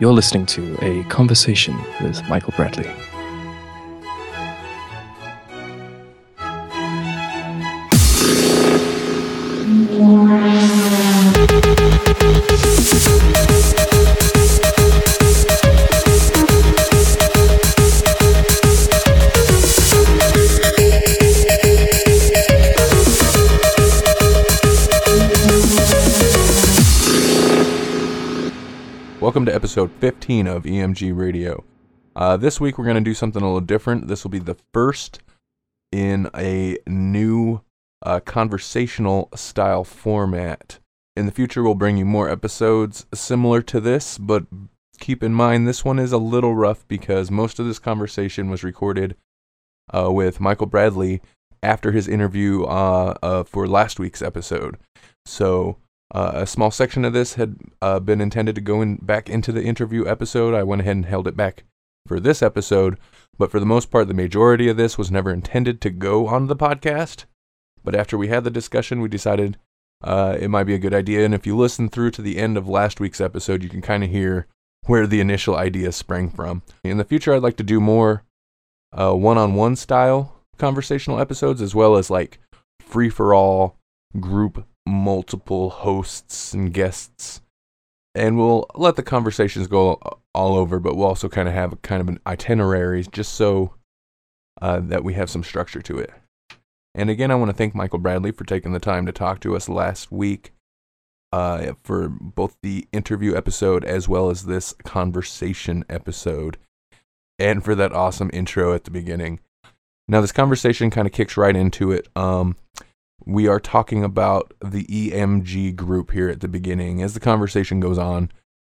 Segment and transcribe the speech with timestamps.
[0.00, 2.88] You're listening to a conversation with Michael Bradley.
[30.28, 31.64] 15 of EMG Radio.
[32.14, 34.08] Uh, this week we're going to do something a little different.
[34.08, 35.20] This will be the first
[35.90, 37.62] in a new
[38.02, 40.80] uh, conversational style format.
[41.16, 44.44] In the future, we'll bring you more episodes similar to this, but
[44.98, 48.62] keep in mind this one is a little rough because most of this conversation was
[48.62, 49.16] recorded
[49.94, 51.22] uh, with Michael Bradley
[51.62, 54.76] after his interview uh, uh, for last week's episode.
[55.24, 55.78] So
[56.14, 59.52] uh, a small section of this had uh, been intended to go in back into
[59.52, 60.54] the interview episode.
[60.54, 61.64] I went ahead and held it back
[62.06, 62.98] for this episode,
[63.36, 66.46] but for the most part, the majority of this was never intended to go on
[66.46, 67.24] the podcast.
[67.84, 69.58] But after we had the discussion, we decided
[70.02, 71.24] uh, it might be a good idea.
[71.24, 74.02] And if you listen through to the end of last week's episode, you can kind
[74.02, 74.46] of hear
[74.86, 76.62] where the initial idea sprang from.
[76.84, 78.24] In the future, I'd like to do more
[78.92, 82.38] one on one style conversational episodes as well as like
[82.80, 83.76] free for all
[84.18, 87.42] group multiple hosts and guests.
[88.14, 90.00] And we'll let the conversations go
[90.34, 93.74] all over, but we'll also kind of have kind of an itinerary just so
[94.60, 96.10] uh, that we have some structure to it.
[96.94, 99.54] And again, I want to thank Michael Bradley for taking the time to talk to
[99.54, 100.52] us last week
[101.32, 106.56] uh, for both the interview episode as well as this conversation episode,
[107.38, 109.38] and for that awesome intro at the beginning.
[110.08, 112.08] Now, this conversation kind of kicks right into it.
[112.16, 112.56] Um,
[113.24, 117.02] we are talking about the EMG group here at the beginning.
[117.02, 118.30] As the conversation goes on,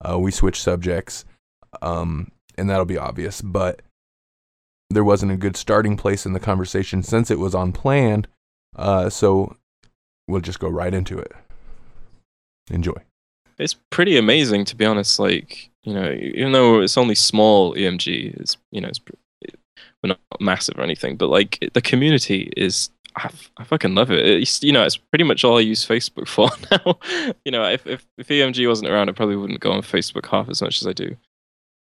[0.08, 1.26] uh, we switch subjects,
[1.82, 3.42] um, and that'll be obvious.
[3.42, 3.82] But
[4.90, 8.28] there wasn't a good starting place in the conversation since it was unplanned,
[8.76, 9.56] uh, so
[10.28, 11.32] we'll just go right into it.
[12.72, 12.96] Enjoy.
[13.58, 15.20] It's pretty amazing, to be honest.
[15.20, 19.00] Like you know, even though it's only small EMG, is you know, it's
[20.02, 24.26] we're not massive or anything, but like the community is I, I fucking love it.
[24.26, 27.00] It's, you know, it's pretty much all I use Facebook for now.
[27.46, 30.50] you know, if, if, if EMG wasn't around, I probably wouldn't go on Facebook half
[30.50, 31.16] as much as I do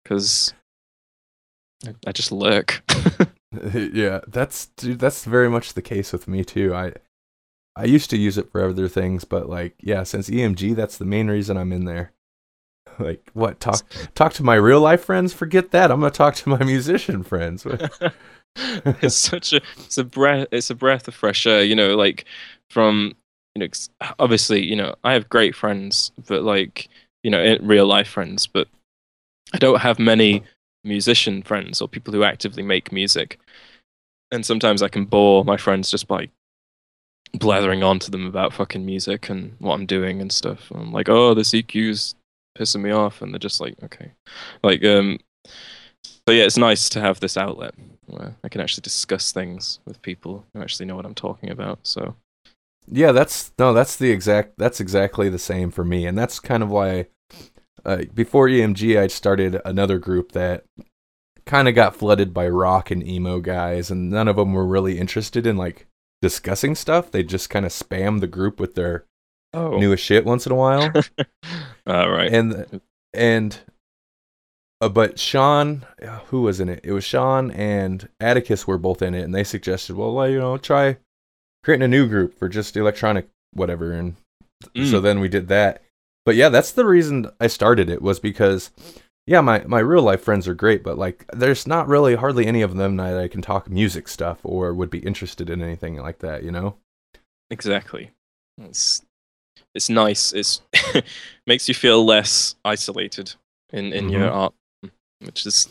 [0.02, 0.52] because
[1.86, 2.82] I, I just lurk.
[3.74, 4.98] yeah, that's dude.
[4.98, 6.74] That's very much the case with me too.
[6.74, 6.92] I
[7.76, 11.04] I used to use it for other things, but like, yeah, since EMG, that's the
[11.04, 12.12] main reason I'm in there.
[12.98, 13.82] Like, what talk
[14.14, 15.32] talk to my real life friends?
[15.32, 15.90] Forget that.
[15.90, 17.66] I'm gonna talk to my musician friends.
[18.56, 22.24] it's such a it's a breath it's a breath of fresh air you know like
[22.70, 23.14] from
[23.54, 23.68] you know
[24.18, 26.88] obviously you know i have great friends but like
[27.22, 28.66] you know real life friends but
[29.54, 30.42] i don't have many
[30.84, 33.38] musician friends or people who actively make music.
[34.30, 36.28] And sometimes i can bore my friends just by
[37.34, 40.70] blathering on to them about fucking music and what i'm doing and stuff.
[40.74, 42.14] I'm like oh the eq's
[42.58, 44.12] pissing me off and they're just like okay.
[44.62, 45.18] Like um
[45.94, 47.74] so yeah, it's nice to have this outlet
[48.08, 51.80] where I can actually discuss things with people who actually know what I'm talking about.
[51.82, 52.14] So
[52.90, 56.62] yeah, that's no, that's the exact that's exactly the same for me, and that's kind
[56.62, 57.06] of why
[57.84, 60.64] uh, before EMG I started another group that
[61.46, 64.98] kind of got flooded by rock and emo guys, and none of them were really
[64.98, 65.86] interested in like
[66.22, 67.10] discussing stuff.
[67.10, 69.04] They just kind of spam the group with their
[69.52, 69.78] oh.
[69.78, 70.92] newest shit once in a while.
[71.86, 72.80] All right, and
[73.12, 73.58] and
[74.80, 76.80] uh, but Sean, uh, who was in it?
[76.84, 80.38] It was Sean and Atticus were both in it, and they suggested, well, well you
[80.38, 80.98] know, try
[81.64, 84.16] creating a new group for just electronic whatever, and
[84.76, 84.88] mm.
[84.88, 85.82] so then we did that.
[86.24, 88.70] But yeah, that's the reason I started it was because,
[89.26, 92.62] yeah, my my real life friends are great, but like, there's not really hardly any
[92.62, 96.20] of them that I can talk music stuff or would be interested in anything like
[96.20, 96.76] that, you know?
[97.50, 98.12] Exactly.
[98.58, 99.02] It's
[99.74, 100.32] it's nice.
[100.32, 100.60] It's
[101.46, 103.34] makes you feel less isolated
[103.72, 104.14] in in mm-hmm.
[104.14, 104.54] your art
[105.20, 105.68] which is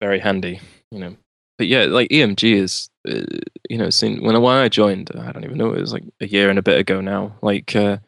[0.00, 0.60] very handy,
[0.90, 1.16] you know.
[1.58, 3.20] But yeah, like EMG is, uh,
[3.70, 6.26] you know, seen when when I joined, I don't even know, it was like a
[6.26, 7.36] year and a bit ago now.
[7.42, 7.98] Like, uh,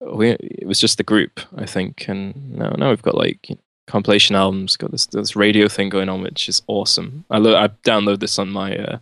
[0.00, 3.56] we it was just the group, I think, and now now we've got like you
[3.56, 7.24] know, compilation albums, got this this radio thing going on, which is awesome.
[7.30, 8.98] I lo- I download this on my uh,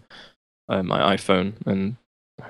[0.69, 1.97] uh, my iPhone and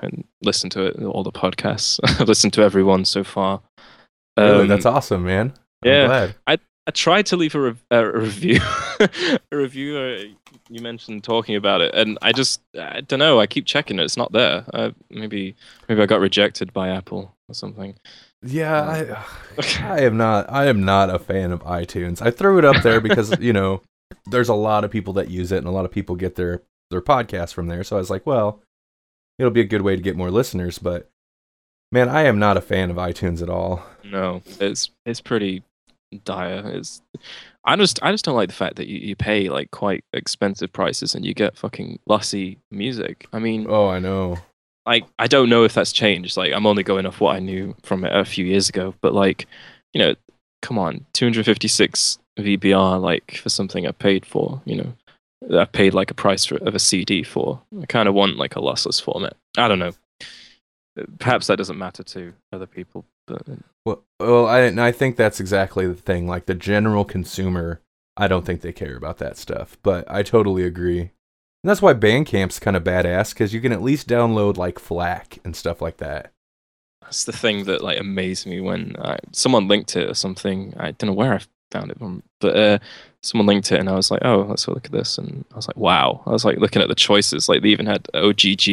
[0.01, 1.99] and listen to it, all the podcasts.
[2.19, 3.61] I've listened to everyone so far.
[4.37, 5.53] Um, really, that's awesome, man.
[5.83, 6.35] I'm yeah, glad.
[6.47, 8.59] I I tried to leave a, re- a review.
[8.99, 9.97] a review.
[9.97, 10.23] Uh,
[10.69, 13.39] you mentioned talking about it, and I just I don't know.
[13.39, 14.65] I keep checking it; it's not there.
[14.73, 15.55] Uh, maybe
[15.87, 17.95] maybe I got rejected by Apple or something.
[18.41, 18.81] Yeah,
[19.57, 20.51] I, I am not.
[20.51, 22.21] I am not a fan of iTunes.
[22.21, 23.81] I threw it up there because you know
[24.25, 26.61] there's a lot of people that use it, and a lot of people get their
[26.91, 27.83] their podcasts from there.
[27.83, 28.59] So I was like, well,
[29.39, 30.79] it'll be a good way to get more listeners.
[30.79, 31.09] But
[31.93, 33.83] man, I am not a fan of iTunes at all.
[34.03, 35.63] No, it's it's pretty
[36.23, 36.61] dire.
[36.65, 37.01] It's
[37.65, 40.71] I just I just don't like the fact that you, you pay like quite expensive
[40.73, 43.27] prices and you get fucking lossy music.
[43.33, 44.37] I mean, Oh, I know.
[44.85, 46.35] like I don't know if that's changed.
[46.37, 49.13] Like I'm only going off what I knew from it a few years ago, but
[49.13, 49.47] like,
[49.93, 50.15] you know,
[50.61, 54.93] come on, 256 VBR like for something I paid for, you know,
[55.59, 57.61] I paid like a price for, of a CD for.
[57.81, 59.35] I kind of want like a lossless format.
[59.57, 59.91] I don't know.
[61.19, 63.41] Perhaps that doesn't matter to other people, but
[63.85, 66.27] Well, well, I I think that's exactly the thing.
[66.27, 67.81] Like the general consumer,
[68.17, 69.77] I don't think they care about that stuff.
[69.83, 71.01] But I totally agree.
[71.01, 75.39] And that's why Bandcamp's kind of badass because you can at least download like FLAC
[75.45, 76.31] and stuff like that.
[77.01, 80.73] that's the thing that like amazed me when I, someone linked it or something.
[80.77, 81.39] I don't know where I
[81.71, 82.79] found it from, but uh,
[83.21, 85.17] someone linked it and I was like, oh, let's have a look at this.
[85.17, 86.21] And I was like, wow.
[86.25, 87.47] I was like looking at the choices.
[87.47, 88.67] Like they even had OGG,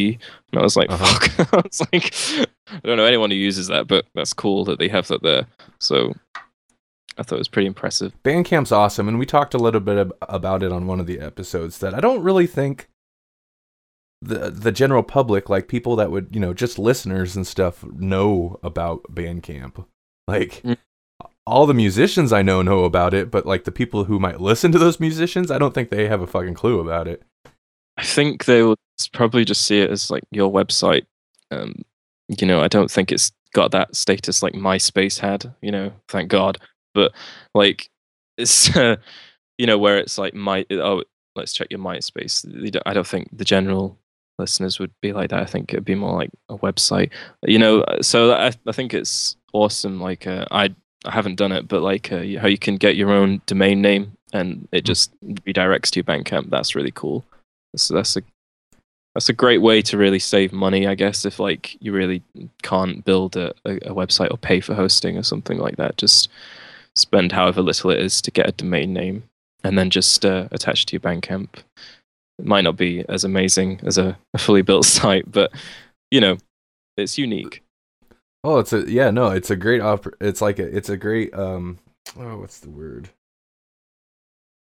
[0.52, 1.20] and I was like, Uh-huh.
[1.28, 1.54] fuck.
[1.54, 2.12] I was like,
[2.72, 5.46] I don't know anyone who uses that, but that's cool that they have that there.
[5.78, 6.14] So
[7.18, 8.12] I thought it was pretty impressive.
[8.24, 11.20] Bandcamp's awesome, and we talked a little bit ab- about it on one of the
[11.20, 11.78] episodes.
[11.78, 12.88] That I don't really think
[14.22, 18.58] the the general public, like people that would, you know, just listeners and stuff, know
[18.62, 19.84] about Bandcamp.
[20.28, 20.76] Like Mm.
[21.46, 24.70] all the musicians I know know about it, but like the people who might listen
[24.72, 27.22] to those musicians, I don't think they have a fucking clue about it.
[27.96, 28.76] I think they will
[29.12, 31.06] probably just see it as like your website.
[31.50, 31.82] Um,
[32.38, 35.52] you know, I don't think it's got that status like MySpace had.
[35.60, 36.58] You know, thank God.
[36.94, 37.12] But
[37.54, 37.90] like,
[38.36, 38.96] it's uh,
[39.58, 41.02] you know where it's like my oh
[41.36, 42.80] let's check your MySpace.
[42.86, 43.98] I don't think the general
[44.38, 45.42] listeners would be like that.
[45.42, 47.10] I think it'd be more like a website.
[47.46, 50.00] You know, uh, so I I think it's awesome.
[50.00, 50.74] Like uh, I
[51.04, 54.16] I haven't done it, but like uh, how you can get your own domain name
[54.32, 56.50] and it just redirects to your Bandcamp.
[56.50, 57.24] That's really cool.
[57.76, 58.22] So that's a
[59.14, 61.24] that's a great way to really save money, I guess.
[61.24, 62.22] If like you really
[62.62, 66.28] can't build a, a, website or pay for hosting or something like that, just
[66.94, 69.24] spend however little it is to get a domain name,
[69.64, 71.48] and then just uh, attach it to your Bandcamp.
[72.38, 75.52] It might not be as amazing as a, a fully built site, but
[76.10, 76.38] you know,
[76.96, 77.62] it's unique.
[78.44, 81.34] Oh, it's a yeah, no, it's a great op- it's like a it's a great
[81.34, 81.78] um
[82.18, 83.10] oh, what's the word?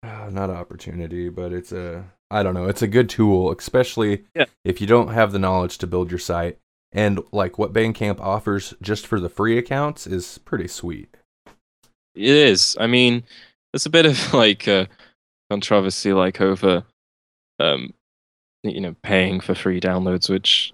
[0.04, 2.06] Uh, not opportunity, but it's a
[2.36, 4.46] I don't know, it's a good tool, especially Yeah.
[4.66, 6.58] if you don't have the knowledge to build your site.
[6.92, 11.16] And like what Bandcamp offers just for the free accounts is pretty sweet.
[12.16, 12.78] It is.
[12.80, 13.24] I mean,
[13.74, 14.86] there's a bit of like uh,
[15.50, 16.84] controversy, like over,
[17.60, 17.94] um,
[18.64, 20.72] you know, paying for free downloads, which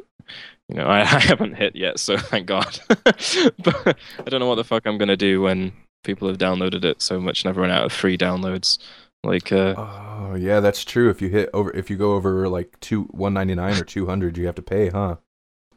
[0.69, 2.79] you know I, I haven't hit yet, so thank God.
[3.03, 5.73] but I don't know what the fuck I'm gonna do when
[6.03, 8.77] people have downloaded it so much and I've run out of free downloads.
[9.23, 11.09] Like, uh, Oh, yeah, that's true.
[11.09, 14.55] If you hit over if you go over like 2 199 or 200, you have
[14.55, 15.17] to pay, huh?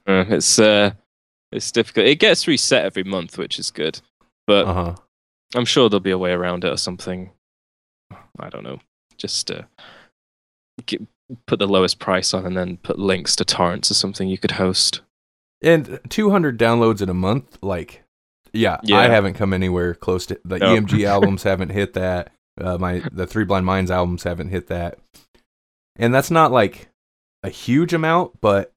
[0.07, 0.93] uh, it's uh,
[1.53, 2.07] it's difficult.
[2.07, 4.01] It gets reset every month, which is good,
[4.47, 4.95] but Uh-huh.
[5.55, 7.31] I'm sure there'll be a way around it or something.
[8.41, 8.81] I don't know.
[9.19, 9.63] Just uh,
[10.87, 11.01] get,
[11.47, 14.53] put the lowest price on and then put links to torrents or something you could
[14.53, 15.01] host.
[15.63, 18.03] And 200 downloads in a month, like,
[18.53, 18.99] yeah, Yeah.
[18.99, 20.75] I haven't come anywhere close to the No.
[20.77, 22.33] EMG albums haven't hit that.
[22.61, 24.99] Uh, my the Three Blind Minds albums haven't hit that,
[25.97, 26.89] and that's not like
[27.43, 28.73] a huge amount, but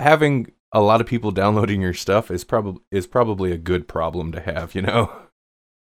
[0.00, 4.32] having a lot of people downloading your stuff is probably is probably a good problem
[4.32, 4.74] to have.
[4.74, 5.12] You know?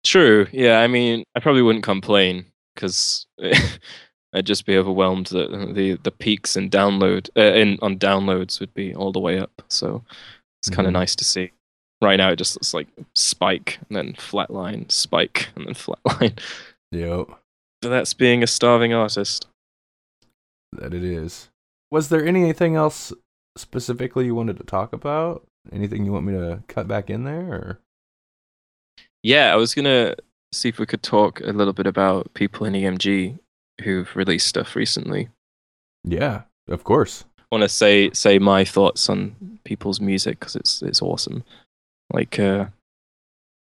[0.04, 0.46] True.
[0.52, 0.80] Yeah.
[0.80, 3.26] I mean, I probably wouldn't complain because
[4.32, 8.72] I'd just be overwhelmed that the the peaks in download uh, in on downloads would
[8.74, 9.62] be all the way up.
[9.68, 10.04] So
[10.60, 10.94] it's kind of Mhm.
[11.00, 11.50] nice to see.
[12.02, 16.38] Right now, it just looks like spike and then flatline, spike and then flatline.
[16.92, 17.28] Yep,
[17.82, 19.46] But that's being a starving artist.
[20.72, 21.48] that it is.
[21.90, 23.12] Was there anything else
[23.56, 25.46] specifically you wanted to talk about?
[25.72, 27.40] Anything you want me to cut back in there?
[27.52, 27.80] Or?
[29.22, 30.14] Yeah, I was gonna
[30.52, 33.38] see if we could talk a little bit about people in EMG
[33.82, 35.28] who've released stuff recently.
[36.04, 37.24] Yeah, of course.
[37.38, 41.44] I want to say say my thoughts on people's music because it's it's awesome.
[42.12, 42.66] Like uh,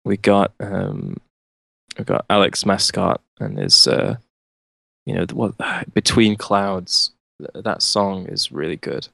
[0.05, 1.17] we got um,
[1.97, 4.17] we got Alex Mascot and his uh,
[5.07, 5.55] you know what
[5.95, 7.13] between clouds.
[7.55, 9.09] That song is really good.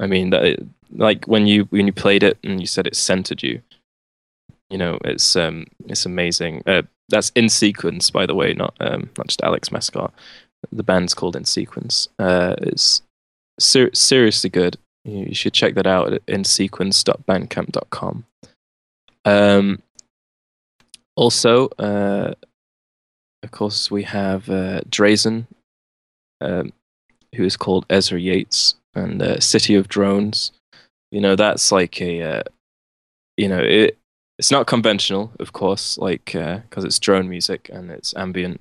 [0.00, 3.42] I mean that like when you when you played it and you said it centered
[3.42, 3.60] you.
[4.70, 6.62] You know it's um it's amazing.
[6.66, 10.12] Uh, that's in sequence by the way, not um not just Alex Mascot.
[10.72, 12.08] The band's called In Sequence.
[12.18, 13.02] Uh, it's
[13.60, 14.76] ser- seriously good.
[15.04, 18.24] You you should check that out at insequence.bandcamp.com.
[19.24, 19.82] Um,
[21.18, 22.32] also, uh,
[23.42, 25.46] of course, we have uh, Drazen,
[26.40, 26.72] um,
[27.34, 30.52] who is called Ezra Yates, and uh, City of Drones.
[31.10, 32.42] You know, that's like a, uh,
[33.36, 33.98] you know, it
[34.38, 38.60] it's not conventional, of course, like because it's drone music and it's ambient.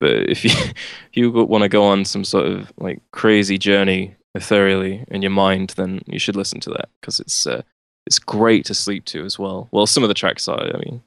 [0.00, 4.16] But if you if you want to go on some sort of like crazy journey
[4.34, 7.62] ethereally in your mind, then you should listen to that because it's uh,
[8.06, 9.68] it's great to sleep to as well.
[9.70, 10.60] Well, some of the tracks are.
[10.60, 11.02] I mean,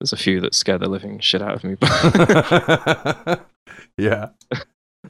[0.00, 1.76] there's a few that scare the living shit out of me.
[3.96, 4.28] yeah,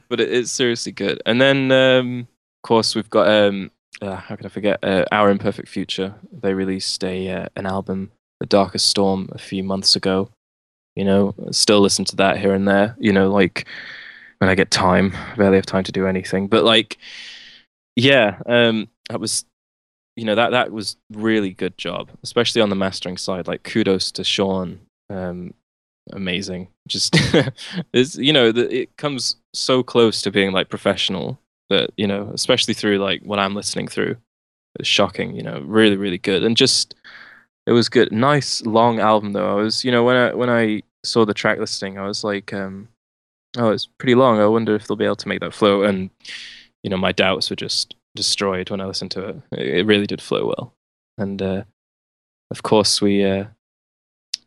[0.09, 1.21] but it, it's seriously good.
[1.25, 4.79] And then, um, of course, we've got um, uh, how can I forget?
[4.83, 6.15] Uh, Our Imperfect Future.
[6.31, 10.29] They released a uh, an album, The Darkest Storm, a few months ago.
[10.95, 12.95] You know, still listen to that here and there.
[12.99, 13.65] You know, like
[14.39, 16.47] when I get time, I barely have time to do anything.
[16.47, 16.97] But like,
[17.95, 19.45] yeah, um, that was
[20.15, 23.47] you know that that was really good job, especially on the mastering side.
[23.47, 24.79] Like kudos to Sean,
[25.09, 25.53] um,
[26.13, 26.69] amazing.
[26.87, 27.17] Just
[27.93, 32.31] is you know the, it comes so close to being like professional that you know,
[32.33, 34.17] especially through like what I'm listening through.
[34.79, 36.95] It's shocking, you know, really really good, and just
[37.65, 38.11] it was good.
[38.11, 39.49] Nice long album though.
[39.49, 42.53] I was you know when I when I saw the track listing, I was like,
[42.53, 42.87] um,
[43.57, 44.39] oh, it's pretty long.
[44.39, 45.83] I wonder if they'll be able to make that flow.
[45.83, 46.09] And
[46.83, 49.35] you know, my doubts were just destroyed when I listened to it.
[49.51, 50.73] It really did flow well,
[51.17, 51.63] and uh,
[52.51, 53.45] of course we uh,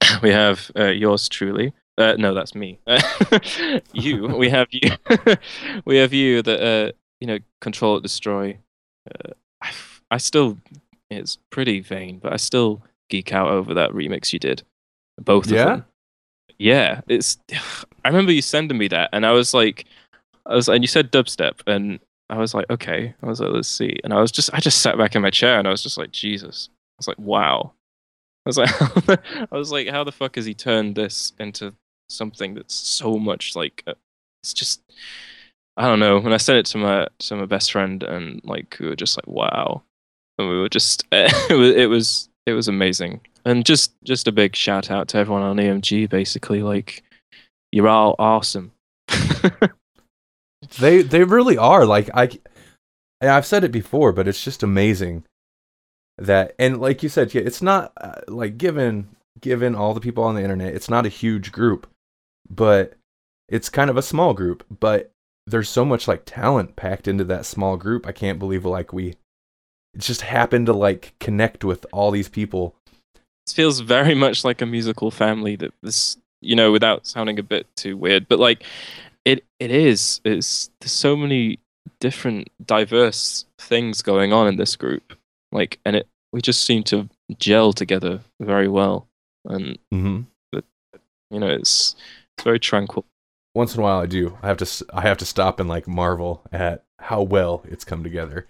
[0.23, 1.73] we have uh, yours truly.
[1.97, 2.79] Uh, no, that's me.
[3.93, 4.27] you.
[4.29, 4.91] We have you.
[5.85, 8.59] we have you that uh, you know control it, destroy.
[9.11, 9.33] Uh,
[9.63, 9.71] I,
[10.13, 10.59] I still,
[11.11, 14.63] it's pretty vain, but I still geek out over that remix you did.
[15.21, 15.61] Both Yeah?
[15.63, 15.85] of them.
[16.59, 17.39] Yeah, it's.
[18.05, 19.85] I remember you sending me that, and I was like,
[20.47, 21.99] I was, and you said dubstep, and
[22.31, 23.15] I was like, okay.
[23.23, 25.31] I was like, let's see, and I was just, I just sat back in my
[25.31, 26.69] chair, and I was just like, Jesus.
[26.73, 27.73] I was like, wow.
[28.45, 28.71] I was like,
[29.53, 31.75] I was like, how the fuck has he turned this into
[32.09, 33.95] something that's so much like, uh,
[34.43, 34.83] it's just,
[35.77, 36.19] I don't know.
[36.19, 39.17] When I sent it to my to my best friend, and like we were just
[39.17, 39.83] like, wow,
[40.39, 44.33] and we were just, it was, it was, it was amazing, and just, just a
[44.33, 46.09] big shout out to everyone on EMG.
[46.09, 47.03] Basically, like,
[47.73, 48.73] you're all awesome.
[50.79, 51.87] they they really are.
[51.87, 52.31] Like I,
[53.21, 55.25] I've said it before, but it's just amazing
[56.19, 59.09] that and like you said, yeah, it's not uh, like given
[59.41, 61.87] given all the people on the internet, it's not a huge group,
[62.51, 62.95] but
[63.49, 64.65] it's kind of a small group.
[64.81, 65.13] But
[65.47, 68.07] there's so much like talent packed into that small group.
[68.07, 69.15] I can't believe like we
[69.97, 72.75] just happened to like connect with all these people.
[73.17, 75.57] It feels very much like a musical family.
[75.57, 78.65] That this, you know, without sounding a bit too weird, but like
[79.33, 80.21] it, it is.
[80.25, 81.59] It's there's so many
[82.01, 85.15] different, diverse things going on in this group.
[85.53, 87.09] Like, and it we just seem to
[87.39, 89.07] gel together very well,
[89.45, 90.23] and Mm-hmm.
[91.31, 91.95] you know, it's
[92.37, 93.05] it's very tranquil.
[93.55, 94.37] Once in a while, I do.
[94.43, 94.87] I have to.
[94.93, 98.47] I have to stop and like marvel at how well it's come together.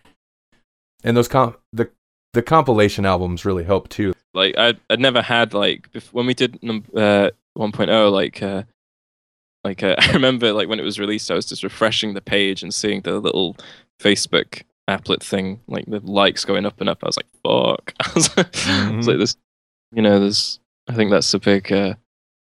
[1.04, 1.90] And those com the
[2.34, 4.12] the compilation albums really help too.
[4.34, 8.62] like I I'd never had like bef- when we did num- uh 1.0 like uh
[9.68, 12.62] like uh, I remember like when it was released I was just refreshing the page
[12.62, 13.56] and seeing the little
[14.00, 17.02] Facebook applet thing like the likes going up and up.
[17.02, 17.92] I was like fuck.
[18.00, 18.30] I was,
[18.66, 19.36] I was like this
[19.92, 21.94] you know there's I think that's a big uh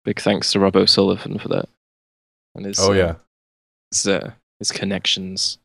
[0.04, 1.70] big thanks to Rob O'Sullivan for that.
[2.56, 3.16] And his Oh uh, yeah.
[3.92, 5.58] his, uh, his connections.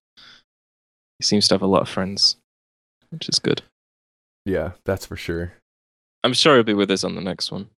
[1.18, 2.36] He seems to have a lot of friends
[3.10, 3.62] which is good.
[4.44, 5.54] Yeah, that's for sure.
[6.22, 7.70] I'm sure he'll be with us on the next one.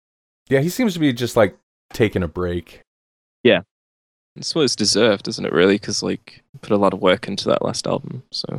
[0.50, 1.56] Yeah, he seems to be just like
[1.94, 2.82] taking a break.
[3.44, 3.62] Yeah,
[4.36, 5.54] it's what it's deserved, isn't it?
[5.54, 8.24] Really, because like put a lot of work into that last album.
[8.32, 8.58] So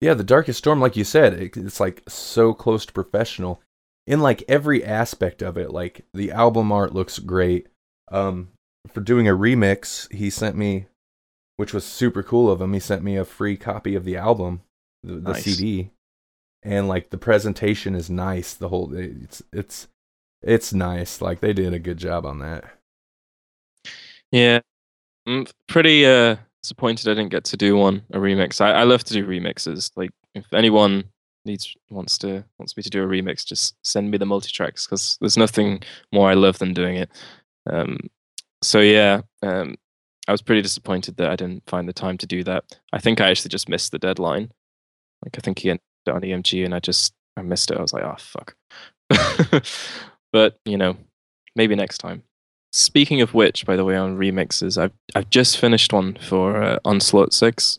[0.00, 3.60] Yeah, the Darkest Storm, like you said, it, it's like so close to professional
[4.06, 5.70] in like every aspect of it.
[5.70, 7.68] Like the album art looks great.
[8.10, 8.48] Um,
[8.92, 10.86] for doing a remix, he sent me,
[11.56, 12.72] which was super cool of him.
[12.72, 14.62] He sent me a free copy of the album,
[15.02, 15.44] the, the Nice.
[15.44, 15.90] CD,
[16.62, 18.54] and like the presentation is nice.
[18.54, 19.88] The whole it's it's
[20.42, 21.20] it's nice.
[21.20, 22.75] Like they did a good job on that.
[24.36, 24.60] Yeah,
[25.26, 28.60] I'm pretty uh disappointed I didn't get to do one a remix.
[28.60, 29.90] I, I love to do remixes.
[29.96, 31.04] Like if anyone
[31.44, 34.86] needs wants to wants me to do a remix, just send me the multi tracks
[34.86, 35.80] because there's nothing
[36.12, 37.10] more I love than doing it.
[37.70, 37.98] Um,
[38.62, 39.76] so yeah, um,
[40.28, 42.64] I was pretty disappointed that I didn't find the time to do that.
[42.92, 44.50] I think I actually just missed the deadline.
[45.24, 47.78] Like I think he ended on EMG and I just I missed it.
[47.78, 48.54] I was like, oh fuck.
[50.32, 50.96] but you know,
[51.54, 52.22] maybe next time.
[52.76, 56.78] Speaking of which, by the way, on remixes, I've I've just finished one for uh,
[56.84, 57.78] Onslaught Six.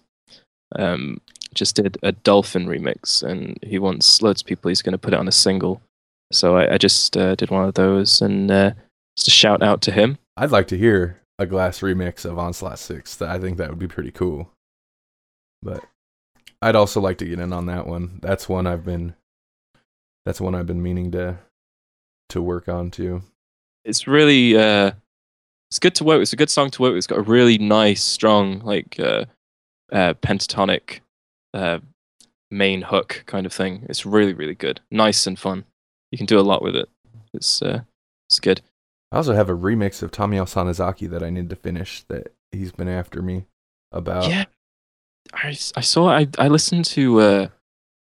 [0.76, 1.22] Um,
[1.54, 4.70] just did a Dolphin remix, and he wants loads of people.
[4.70, 5.84] He's going to put it on a single.
[6.32, 8.72] So I, I just uh, did one of those, and uh,
[9.16, 10.18] just a shout out to him.
[10.36, 13.22] I'd like to hear a glass remix of Onslaught Six.
[13.22, 14.50] I think that would be pretty cool.
[15.62, 15.86] But
[16.60, 18.18] I'd also like to get in on that one.
[18.24, 19.14] That's one I've been.
[20.26, 21.38] That's one I've been meaning to
[22.30, 23.22] to work on too.
[23.88, 24.92] It's really uh,
[25.72, 26.16] it's good to work.
[26.16, 26.24] with.
[26.24, 26.98] It's a good song to work with.
[26.98, 29.26] It's got a really nice, strong, like uh,
[29.92, 31.00] uh, pentatonic
[31.54, 31.80] uh,
[32.52, 33.86] main hook kind of thing.
[33.90, 34.82] It's really, really good.
[34.92, 35.64] Nice and fun.
[36.12, 36.90] You can do a lot with it.
[37.34, 37.82] It's uh,
[38.30, 38.62] it's good.
[39.12, 42.74] I also have a remix of Tamio Sanazaki that I need to finish that he's
[42.74, 43.46] been after me
[43.94, 44.28] about.
[44.28, 44.46] Yeah,
[45.34, 46.10] I I saw.
[46.10, 47.20] I I listened to.
[47.22, 47.48] Uh,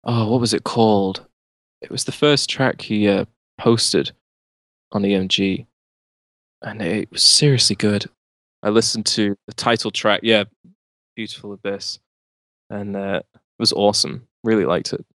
[0.03, 1.25] oh, what was it called?
[1.81, 3.25] It was the first track he uh,
[3.57, 4.11] posted
[4.91, 5.65] on EMG,
[6.61, 8.09] and it was seriously good.
[8.63, 10.21] I listened to the title track.
[10.23, 10.43] Yeah,
[11.15, 11.99] beautiful abyss,
[12.69, 14.27] and uh, it was awesome.
[14.43, 15.05] Really liked it.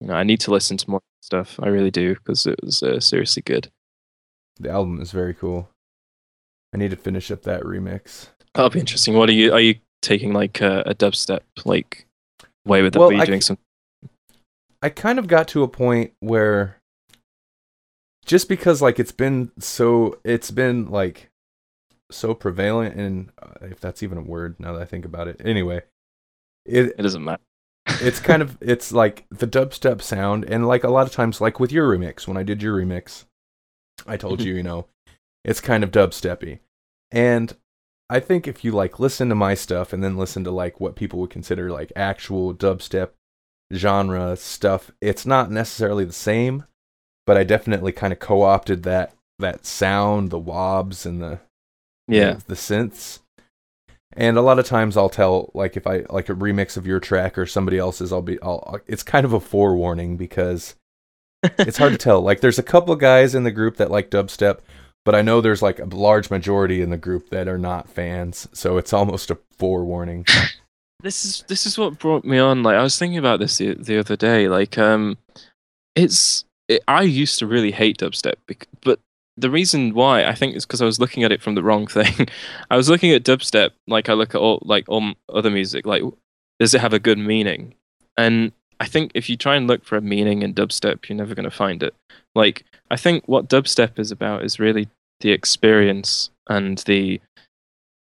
[0.00, 1.58] You know, I need to listen to more stuff.
[1.62, 3.68] I really do because it was uh, seriously good.
[4.58, 5.68] The album is very cool.
[6.74, 8.28] I need to finish up that remix.
[8.54, 9.14] That'll be interesting.
[9.14, 9.52] What are you?
[9.52, 12.06] Are you taking like a, a dubstep like
[12.66, 12.98] way with it?
[12.98, 13.58] Well, Are you I doing c- some?
[14.82, 16.76] I kind of got to a point where
[18.26, 21.30] just because like it's been so it's been like
[22.10, 25.40] so prevalent and uh, if that's even a word now that I think about it.
[25.44, 25.82] Anyway,
[26.64, 27.42] it It doesn't matter.
[28.00, 31.58] it's kind of it's like the dubstep sound and like a lot of times like
[31.60, 33.24] with your remix when I did your remix
[34.06, 34.86] I told you you know
[35.44, 36.58] it's kind of dubsteppy
[37.10, 37.56] and
[38.10, 40.96] I think if you like listen to my stuff and then listen to like what
[40.96, 43.10] people would consider like actual dubstep
[43.72, 46.64] genre stuff it's not necessarily the same
[47.26, 51.40] but I definitely kind of co-opted that that sound the wobs and the
[52.08, 52.34] yeah.
[52.34, 53.20] the, the synths.
[54.16, 57.00] And a lot of times I'll tell like if I like a remix of your
[57.00, 60.74] track or somebody else's, I'll be I'll it's kind of a forewarning because
[61.58, 62.22] it's hard to tell.
[62.22, 64.60] Like there's a couple of guys in the group that like dubstep,
[65.04, 68.48] but I know there's like a large majority in the group that are not fans.
[68.52, 70.24] So it's almost a forewarning.
[71.02, 72.62] this is this is what brought me on.
[72.62, 74.48] Like I was thinking about this the, the other day.
[74.48, 75.18] Like um,
[75.94, 78.34] it's it, I used to really hate dubstep,
[78.82, 78.98] but
[79.36, 81.86] the reason why I think is because I was looking at it from the wrong
[81.98, 82.28] thing.
[82.70, 85.86] I was looking at dubstep like I look at all like all other music.
[85.86, 86.02] Like,
[86.58, 87.74] does it have a good meaning?
[88.16, 91.34] And I think if you try and look for a meaning in dubstep, you're never
[91.34, 91.94] going to find it.
[92.34, 94.88] Like, I think what dubstep is about is really
[95.20, 97.20] the experience and the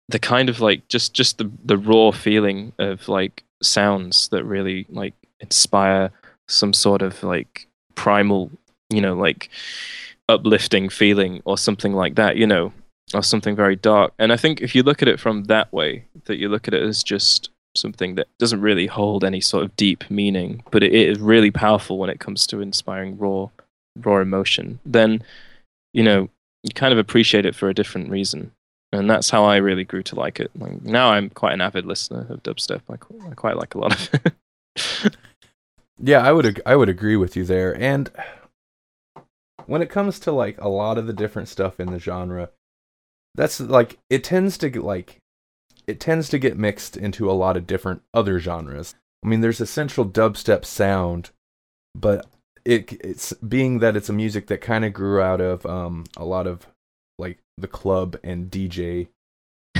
[0.09, 4.87] the kind of like just just the the raw feeling of like sounds that really
[4.89, 6.11] like inspire
[6.49, 7.67] some sort of like
[8.07, 8.49] primal
[8.89, 9.51] you know like
[10.29, 12.73] uplifting feeling or something like that you know
[13.15, 16.05] or something very dark and i think if you look at it from that way
[16.27, 19.75] that you look at it as just something that doesn't really hold any sort of
[19.75, 23.49] deep meaning but it, is really powerful when it comes to inspiring raw
[24.05, 25.21] raw emotion then
[25.93, 26.29] you know
[26.63, 28.53] you kind of appreciate it for a different reason
[28.93, 30.53] and that's how I really grew to like it.
[30.57, 32.83] Like now, I'm quite an avid listener of dubstep.
[32.89, 32.95] I,
[33.29, 35.17] I quite like a lot of it.
[35.99, 37.75] Yeah, I would I would agree with you there.
[37.81, 38.11] And
[39.67, 42.51] when it comes to like a lot of the different stuff in the genre,
[43.35, 45.19] that's like it tends to get like
[45.87, 48.95] it tends to get mixed into a lot of different other genres.
[49.25, 51.31] I mean, there's a central dubstep sound,
[51.95, 52.27] but
[52.65, 56.25] it it's being that it's a music that kind of grew out of um a
[56.25, 56.67] lot of
[57.19, 59.09] like the club and DJ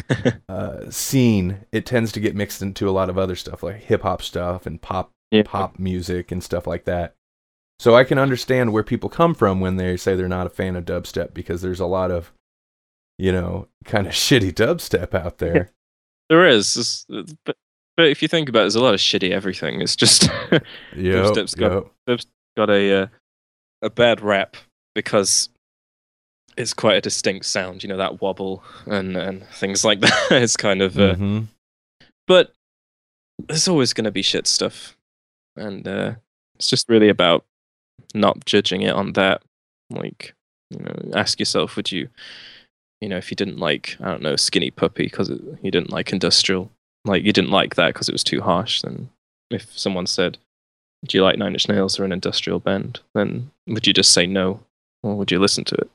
[0.49, 4.03] uh, scene, it tends to get mixed into a lot of other stuff like hip
[4.03, 5.43] hop stuff and pop yeah.
[5.45, 7.15] pop music and stuff like that.
[7.79, 10.77] So I can understand where people come from when they say they're not a fan
[10.77, 12.33] of dubstep because there's a lot of,
[13.19, 15.71] you know, kind of shitty dubstep out there.
[16.29, 17.05] There is,
[17.45, 17.57] but
[17.97, 19.81] but if you think about it, there's a lot of shitty everything.
[19.81, 20.63] It's just Yep,
[20.97, 22.21] Dubstep's got- yep.
[22.57, 23.07] got a uh,
[23.83, 24.57] a bad rap
[24.95, 25.51] because
[26.57, 27.83] it's quite a distinct sound.
[27.83, 30.13] You know that wobble and and things like that.
[30.31, 31.47] it's kind of, uh, Mhm.
[32.27, 32.53] but
[33.47, 34.96] there's always going to be shit stuff,
[35.57, 36.15] and uh,
[36.57, 37.45] it's just really about
[38.15, 39.43] not judging it on that.
[39.91, 40.35] Like,
[40.71, 42.09] you know, ask yourself, would you,
[43.01, 46.13] you know, if you didn't like, I don't know, Skinny Puppy because you didn't like
[46.13, 46.71] industrial,
[47.05, 49.11] like you didn't like that because it was too harsh, then
[49.51, 50.39] if someone said,
[51.07, 54.27] do you like Nine Inch Nails or an industrial band, then would you just say
[54.27, 54.61] no,
[55.03, 55.91] or would you listen to it?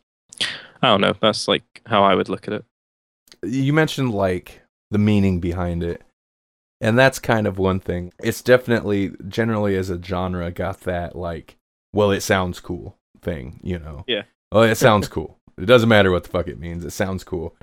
[0.81, 1.15] I don't know.
[1.19, 2.65] That's like how I would look at it.
[3.43, 6.01] You mentioned like the meaning behind it.
[6.81, 8.11] And that's kind of one thing.
[8.21, 11.57] It's definitely generally as a genre got that like,
[11.93, 14.03] well, it sounds cool thing, you know.
[14.07, 14.23] Yeah.
[14.51, 15.37] Well, it sounds cool.
[15.59, 16.83] It doesn't matter what the fuck it means.
[16.83, 17.55] It sounds cool.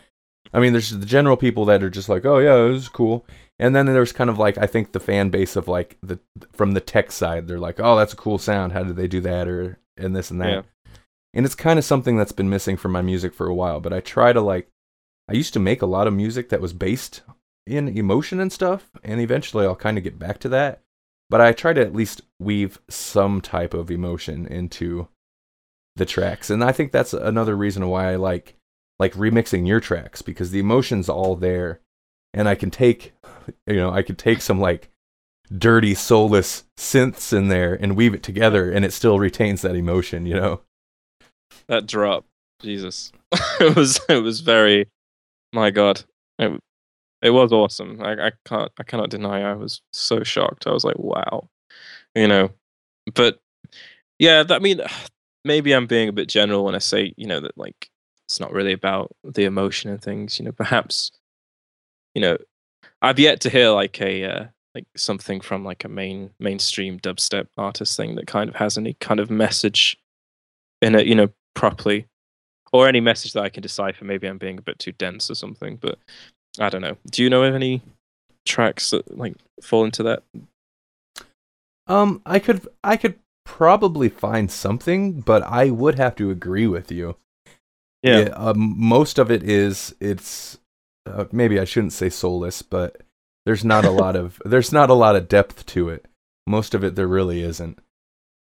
[0.54, 3.26] I mean, there's the general people that are just like, oh yeah, it was cool.
[3.58, 6.20] And then there's kind of like I think the fan base of like the
[6.52, 8.72] from the tech side, they're like, oh, that's a cool sound.
[8.72, 9.48] How did they do that?
[9.48, 10.48] Or and this and that.
[10.48, 10.62] Yeah.
[11.34, 13.80] and it's kind of something that's been missing from my music for a while.
[13.80, 14.68] But I try to like,
[15.28, 17.22] I used to make a lot of music that was based
[17.68, 20.82] in emotion and stuff, and eventually I'll kind of get back to that.
[21.30, 25.08] But I try to at least weave some type of emotion into
[25.96, 28.54] the tracks, and I think that's another reason why I like
[28.98, 31.80] like remixing your tracks because the emotion's all there,
[32.32, 33.12] and I can take,
[33.66, 34.90] you know, I could take some like
[35.56, 40.26] dirty soulless synths in there and weave it together, and it still retains that emotion,
[40.26, 40.60] you know.
[41.66, 42.24] That drop,
[42.62, 43.12] Jesus,
[43.60, 44.88] it was it was very,
[45.52, 46.04] my God,
[46.38, 46.58] it
[47.22, 48.00] it was awesome.
[48.02, 50.66] I, I can't I cannot deny I was so shocked.
[50.66, 51.48] I was like, wow,
[52.14, 52.50] you know.
[53.14, 53.40] But
[54.18, 54.80] yeah, that, I mean,
[55.44, 57.90] maybe I'm being a bit general when I say you know that like
[58.26, 60.38] it's not really about the emotion and things.
[60.38, 61.10] You know, perhaps
[62.14, 62.38] you know
[63.02, 67.48] I've yet to hear like a uh, like something from like a main mainstream dubstep
[67.56, 69.96] artist thing that kind of has any kind of message
[70.82, 71.06] in it.
[71.06, 72.06] You know, properly
[72.72, 74.04] or any message that I can decipher.
[74.04, 75.98] Maybe I'm being a bit too dense or something, but
[76.58, 76.96] I don't know.
[77.10, 77.82] Do you know of any
[78.46, 80.22] tracks that like fall into that?
[81.86, 86.92] Um, I could I could probably find something, but I would have to agree with
[86.92, 87.16] you.
[88.02, 88.18] Yeah.
[88.18, 90.58] It, um, most of it is it's
[91.06, 93.00] uh, maybe I shouldn't say soulless, but
[93.46, 96.06] there's not a lot of there's not a lot of depth to it.
[96.46, 97.78] Most of it there really isn't.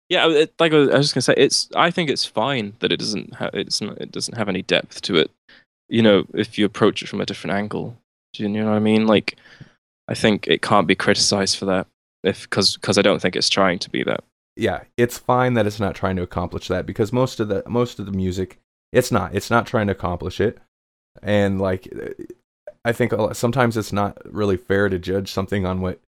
[0.09, 1.69] Yeah, it, like I was just gonna say, it's.
[1.77, 3.35] I think it's fine that it doesn't.
[3.35, 3.99] Ha- it's not.
[3.99, 5.31] It doesn't have any depth to it
[5.89, 7.97] you know, if you approach it from a different angle.
[8.35, 9.07] Do you know what I mean?
[9.07, 9.39] Like,
[10.07, 11.87] I think it can't be criticized for that,
[12.23, 14.23] if because because I don't think it's trying to be that.
[14.57, 17.99] Yeah, it's fine that it's not trying to accomplish that because most of the most
[17.99, 18.59] of the music,
[18.93, 19.35] it's not.
[19.35, 20.59] It's not trying to accomplish it,
[21.23, 21.89] and like,
[22.85, 26.01] I think sometimes it's not really fair to judge something on what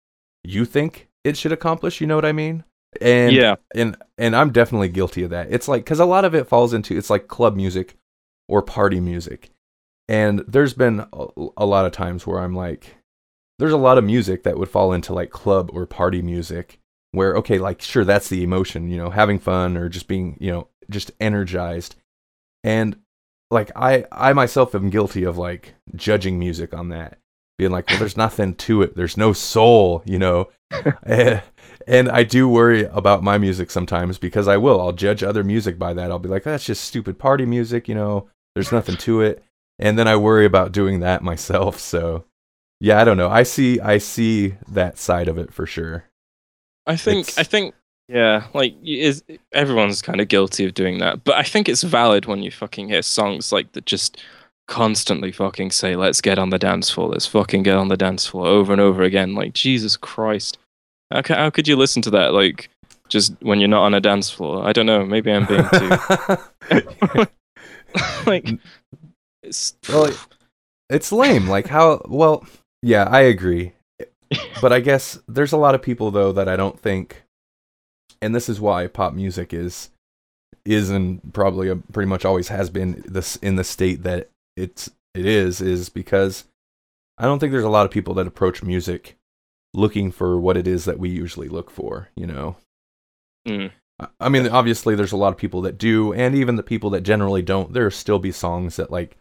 [0.44, 2.00] you think it should accomplish.
[2.00, 2.64] You know what I mean?
[3.00, 5.48] And yeah, and and I'm definitely guilty of that.
[5.50, 7.96] It's like because a lot of it falls into it's like club music
[8.48, 9.50] or party music
[10.08, 11.26] and there's been a,
[11.58, 12.96] a lot of times where I'm like,
[13.58, 16.78] there's a lot of music that would fall into like club or party music
[17.12, 20.50] where, okay, like, sure, that's the emotion, you know, having fun or just being, you
[20.50, 21.96] know, just energized.
[22.64, 22.96] And
[23.50, 27.18] like, I, I myself am guilty of like judging music on that,
[27.58, 28.96] being like, well, there's nothing to it.
[28.96, 30.48] There's no soul, you know.
[30.70, 31.40] and, eh,
[31.86, 34.80] and I do worry about my music sometimes because I will.
[34.80, 36.10] I'll judge other music by that.
[36.10, 38.28] I'll be like, that's just stupid party music, you know.
[38.54, 39.42] There's nothing to it
[39.78, 41.78] and then I worry about doing that myself.
[41.78, 42.24] So,
[42.80, 43.30] yeah, I don't know.
[43.30, 46.04] I see, I see that side of it for sure.
[46.86, 47.38] I think, it's...
[47.38, 47.74] I think,
[48.08, 52.24] yeah, like is everyone's kind of guilty of doing that, but I think it's valid
[52.24, 54.18] when you fucking hear songs like that just
[54.66, 57.10] constantly fucking say, "Let's get on the dance floor.
[57.10, 59.34] Let's fucking get on the dance floor" over and over again.
[59.34, 60.56] Like Jesus Christ,
[61.10, 62.32] how, how could you listen to that?
[62.32, 62.70] Like
[63.08, 64.66] just when you're not on a dance floor.
[64.66, 65.04] I don't know.
[65.04, 67.26] Maybe I'm being too.
[68.26, 68.48] like
[69.48, 70.12] it's well,
[70.90, 71.48] it's lame.
[71.48, 72.02] Like how?
[72.08, 72.46] Well,
[72.82, 73.72] yeah, I agree.
[74.60, 77.22] but I guess there's a lot of people though that I don't think,
[78.20, 79.90] and this is why pop music is
[80.64, 84.90] is and probably a, pretty much always has been this in the state that it's
[85.14, 86.44] it is is because
[87.16, 89.16] I don't think there's a lot of people that approach music
[89.72, 92.08] looking for what it is that we usually look for.
[92.14, 92.56] You know.
[93.46, 93.72] Mm.
[94.20, 97.00] I mean, obviously, there's a lot of people that do, and even the people that
[97.00, 97.72] generally don't.
[97.72, 99.16] There still be songs that like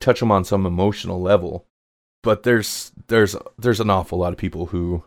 [0.00, 1.66] touch them on some emotional level.
[2.22, 5.04] But there's there's there's an awful lot of people who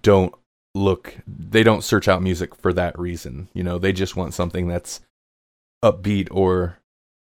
[0.00, 0.34] don't
[0.74, 3.48] look they don't search out music for that reason.
[3.54, 5.00] You know, they just want something that's
[5.84, 6.78] upbeat or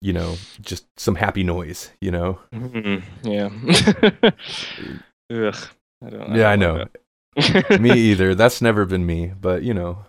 [0.01, 2.39] you know, just some happy noise, you know.
[2.53, 3.29] Mm-hmm.
[3.29, 3.49] Yeah.
[5.31, 5.67] Ugh.
[6.01, 6.85] I don't, I yeah, I know.
[7.79, 8.33] me either.
[8.33, 10.05] That's never been me, but you know.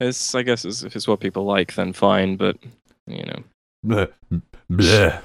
[0.00, 2.36] It's I guess it's, if it's what people like, then fine.
[2.36, 2.56] But
[3.06, 3.42] you know,
[3.84, 4.08] Bleh.
[4.70, 5.20] Bleh.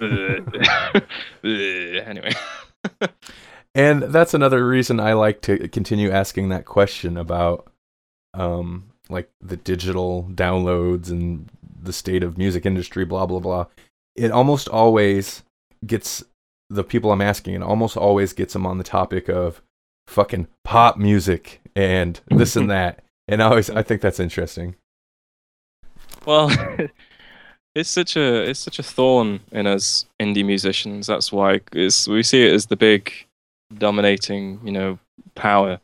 [1.44, 2.32] anyway.
[3.74, 7.70] and that's another reason I like to continue asking that question about
[8.34, 11.50] um like the digital downloads and
[11.82, 13.66] the state of music industry blah blah blah.
[14.16, 15.42] It almost always
[15.86, 16.24] gets
[16.70, 19.60] the people I'm asking it almost always gets them on the topic of
[20.06, 23.04] fucking pop music and this and that.
[23.28, 24.74] And I always I think that's interesting.
[26.26, 26.50] Well,
[27.74, 31.06] it's such a it's such a thorn in us indie musicians.
[31.06, 33.12] That's why it's, we see it as the big
[33.78, 34.98] dominating, you know,
[35.34, 35.80] power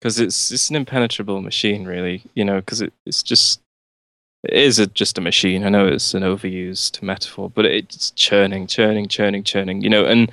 [0.00, 2.22] because it's it's an impenetrable machine, really.
[2.34, 3.60] You know, because it, it's just
[4.44, 5.64] it is a, just a machine.
[5.64, 9.80] I know it's an overused metaphor, but it's churning, churning, churning, churning.
[9.82, 10.30] You know, and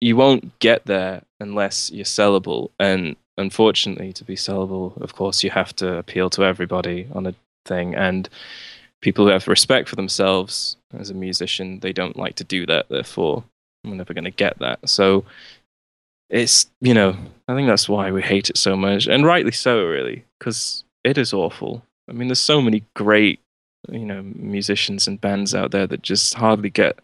[0.00, 2.70] you won't get there unless you're sellable.
[2.78, 7.34] And unfortunately, to be sellable, of course, you have to appeal to everybody on a
[7.66, 7.94] thing.
[7.94, 8.28] And
[9.00, 12.88] people who have respect for themselves as a musician, they don't like to do that.
[12.88, 13.44] Therefore,
[13.84, 14.88] we're never going to get that.
[14.88, 15.24] So
[16.28, 17.16] it's you know
[17.48, 21.18] I think that's why we hate it so much, and rightly so, really, because it
[21.18, 21.82] is awful.
[22.08, 23.40] I mean, there's so many great
[23.88, 26.98] you know musicians and bands out there that just hardly get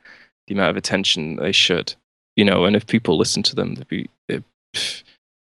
[0.47, 1.95] the amount of attention they should.
[2.37, 4.45] You know, and if people listen to them, they'd be it'd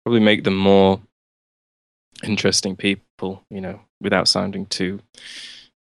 [0.05, 1.01] probably make them more
[2.23, 3.45] interesting people.
[3.51, 5.01] You know, without sounding too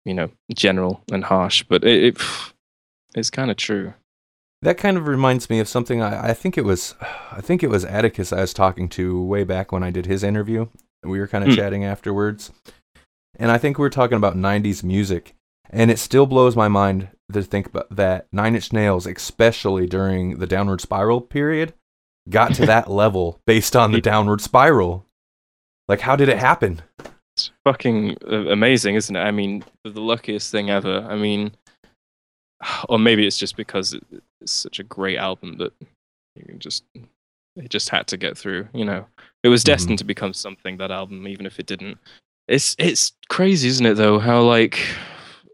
[0.09, 2.23] you know general and harsh, but it, it
[3.15, 3.95] it's kind of true.
[4.63, 6.95] That kind of reminds me of something I, I think it was
[7.31, 10.25] I think it was Atticus I was talking to way back when I did his
[10.25, 10.67] interview.
[11.05, 11.57] We were kind of mm.
[11.57, 12.51] chatting afterwards.
[13.39, 15.35] And I think we were talking about 90s music.
[15.71, 20.39] And it still blows my mind to think about that Nine Inch Nails, especially during
[20.39, 21.75] the downward spiral period,
[22.29, 25.07] got to that level based on the downward spiral.
[25.87, 26.83] Like, how did it happen?
[27.39, 29.21] It's fucking uh, amazing, isn't it?
[29.21, 31.07] I mean, the luckiest thing ever.
[31.09, 31.53] I mean,
[32.89, 33.97] or maybe it's just because
[34.41, 35.73] it's such a great album that
[36.35, 38.67] you can just it just had to get through.
[38.75, 39.07] You know,
[39.45, 39.99] it was destined mm-hmm.
[39.99, 40.79] to become something.
[40.79, 41.99] That album, even if it didn't.
[42.49, 43.95] It's it's crazy, isn't it?
[43.95, 44.85] Though how like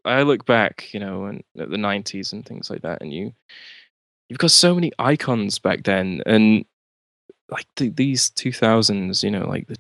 [0.07, 3.35] I look back, you know, and at the '90s and things like that, and you
[4.31, 6.65] you've got so many icons back then, and
[7.51, 9.77] like the, these 2000s, you know, like the,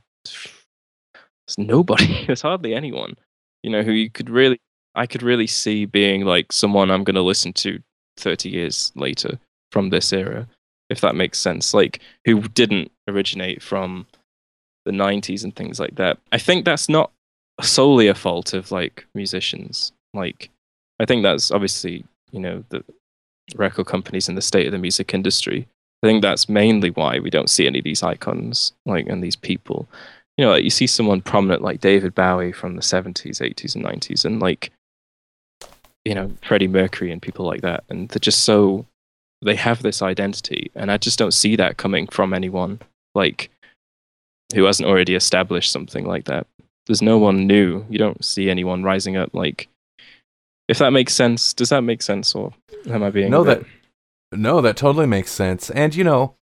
[1.46, 3.16] there's nobody, there's hardly anyone,
[3.62, 4.58] you know, who you could really
[4.94, 7.80] I could really see being like someone I'm going to listen to
[8.16, 9.38] 30 years later
[9.72, 10.46] from this era,
[10.88, 11.74] if that makes sense.
[11.74, 14.06] Like, who didn't originate from
[14.84, 16.18] the 90s and things like that.
[16.30, 17.10] I think that's not
[17.62, 19.92] solely a fault of like musicians.
[20.12, 20.50] Like,
[21.00, 22.84] I think that's obviously, you know, the
[23.56, 25.66] record companies and the state of the music industry.
[26.02, 29.36] I think that's mainly why we don't see any of these icons, like, and these
[29.36, 29.88] people.
[30.36, 33.84] You know, like you see someone prominent like David Bowie from the 70s, 80s, and
[33.84, 34.72] 90s, and like
[36.04, 38.86] you know Freddie Mercury and people like that, and they're just so
[39.42, 42.80] they have this identity, and I just don't see that coming from anyone
[43.14, 43.50] like
[44.54, 46.46] who hasn't already established something like that.
[46.86, 47.84] There's no one new.
[47.88, 49.68] You don't see anyone rising up like.
[50.66, 52.54] If that makes sense, does that make sense, or
[52.88, 53.44] am I being no?
[53.44, 53.64] That
[54.32, 55.70] no, that totally makes sense.
[55.70, 56.34] And you know,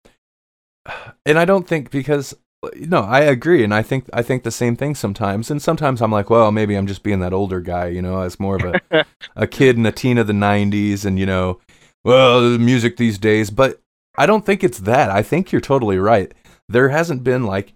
[1.26, 2.35] and I don't think because
[2.77, 5.51] no, I agree, and I think I think the same thing sometimes.
[5.51, 8.38] And sometimes I'm like, well, maybe I'm just being that older guy, you know, as
[8.38, 9.05] more of a
[9.37, 11.61] a kid and a teen of the '90s, and you know,
[12.05, 13.51] well, music these days.
[13.51, 13.81] But
[14.16, 15.11] I don't think it's that.
[15.11, 16.33] I think you're totally right.
[16.68, 17.75] There hasn't been like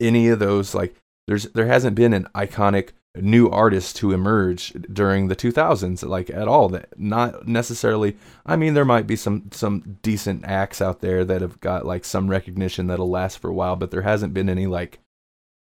[0.00, 0.94] any of those like
[1.26, 6.48] there's there hasn't been an iconic new artists to emerge during the 2000s like at
[6.48, 6.68] all.
[6.68, 11.40] That not necessarily i mean there might be some some decent acts out there that
[11.40, 14.66] have got like some recognition that'll last for a while but there hasn't been any
[14.66, 14.98] like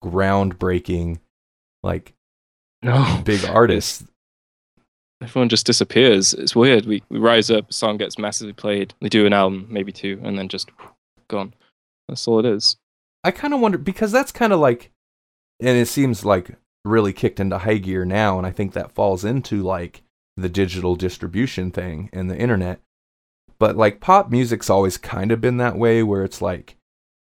[0.03, 1.19] groundbreaking
[1.83, 2.15] like
[2.83, 3.21] no.
[3.25, 4.05] big artists.
[5.23, 6.33] Everyone just disappears.
[6.33, 6.87] It's weird.
[6.87, 10.21] We, we rise up a song gets massively played we do an album maybe two
[10.23, 10.71] and then just
[11.29, 11.55] gone.
[12.09, 12.77] That's all it is.
[13.23, 14.91] I kind of wonder because that's kind of like
[15.61, 19.25] and it seems like really kicked into high gear now and i think that falls
[19.25, 20.03] into like
[20.41, 22.81] the digital distribution thing and the internet.
[23.59, 26.77] But like pop music's always kind of been that way where it's like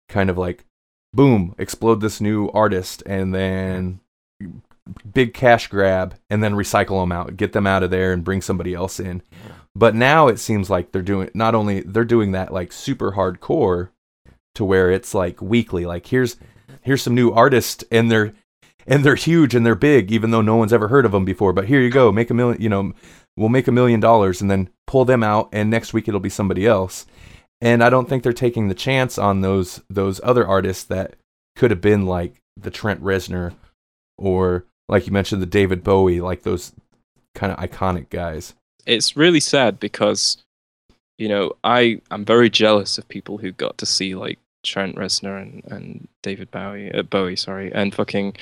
[0.08, 0.64] kind of like
[1.12, 4.00] boom explode this new artist and then
[5.12, 8.42] big cash grab and then recycle them out get them out of there and bring
[8.42, 9.22] somebody else in.
[9.76, 13.90] But now it seems like they're doing not only they're doing that like super hardcore
[14.56, 15.86] to where it's like weekly.
[15.86, 16.36] Like here's
[16.82, 18.34] here's some new artist and they're
[18.87, 21.53] and they're huge and they're big, even though no one's ever heard of them before.
[21.53, 22.61] But here you go, make a million.
[22.61, 22.92] You know,
[23.37, 26.29] we'll make a million dollars and then pull them out, and next week it'll be
[26.29, 27.07] somebody else.
[27.61, 31.16] And I don't think they're taking the chance on those those other artists that
[31.57, 33.55] could have been like the Trent Reznor
[34.18, 36.73] or like you mentioned the David Bowie, like those
[37.35, 38.55] kind of iconic guys.
[38.87, 40.38] It's really sad because
[41.18, 45.40] you know I I'm very jealous of people who got to see like Trent Reznor
[45.40, 48.37] and, and David Bowie, uh, Bowie, sorry, and fucking,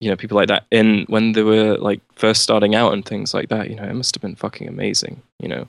[0.00, 3.34] you know, people like that in when they were like first starting out and things
[3.34, 3.68] like that.
[3.68, 5.22] You know, it must have been fucking amazing.
[5.40, 5.68] You know,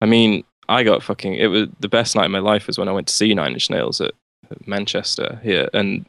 [0.00, 1.34] I mean, I got fucking.
[1.34, 3.52] It was the best night of my life was when I went to see Nine
[3.52, 4.12] Inch Nails at,
[4.50, 6.04] at Manchester here, and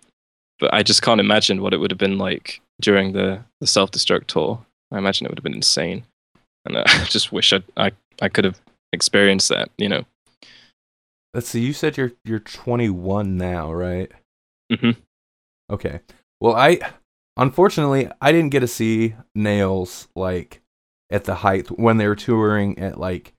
[0.59, 3.91] but I just can't imagine what it would have been like during the the self
[3.91, 4.63] destruct tour.
[4.91, 6.03] I imagine it would have been insane,
[6.65, 7.91] and I just wish I I
[8.21, 8.59] I could have
[8.93, 9.69] experienced that.
[9.77, 10.05] You know.
[11.33, 11.61] Let's see.
[11.61, 14.11] You said you're you're 21 now, right?
[14.71, 14.99] Mm-hmm.
[15.71, 15.99] Okay.
[16.41, 16.79] Well, I
[17.37, 20.61] unfortunately I didn't get to see Nails like
[21.11, 23.33] at the height when they were touring at like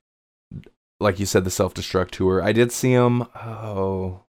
[0.99, 2.41] like you said the self destruct tour.
[2.41, 3.27] I did see them.
[3.35, 4.23] Oh,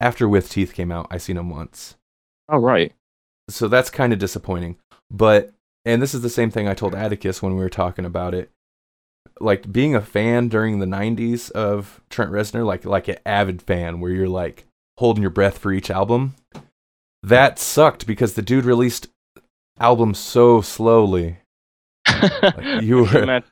[0.00, 1.96] after With Teeth came out, I seen them once.
[2.48, 2.92] Oh right.
[3.48, 4.76] so that's kind of disappointing.
[5.10, 5.52] But
[5.84, 8.50] and this is the same thing I told Atticus when we were talking about it.
[9.40, 14.00] Like being a fan during the '90s of Trent Reznor, like like an avid fan,
[14.00, 14.66] where you're like
[14.98, 16.34] holding your breath for each album.
[17.22, 19.08] That sucked because the dude released
[19.78, 21.38] albums so slowly.
[22.06, 23.42] Like, you were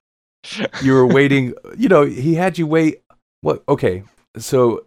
[0.82, 1.54] you were waiting.
[1.76, 3.02] You know, he had you wait.
[3.40, 3.62] What?
[3.68, 4.04] Okay,
[4.36, 4.86] so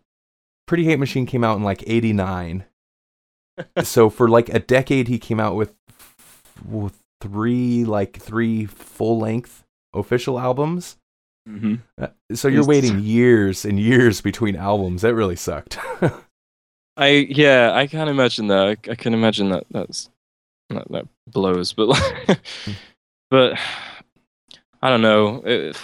[0.68, 2.66] Pretty Hate Machine came out in like '89.
[3.84, 5.74] so for like a decade, he came out with,
[6.66, 9.61] with three like three full length
[9.94, 10.98] official albums.
[11.48, 15.02] hmm Uh, So you're waiting years and years between albums.
[15.02, 15.78] That really sucked.
[16.98, 18.68] I yeah, I can't imagine that.
[18.68, 20.10] I, I can imagine that that's
[20.70, 22.40] that, that blows, but like,
[23.32, 23.58] but
[24.82, 25.42] I don't know.
[25.46, 25.78] It,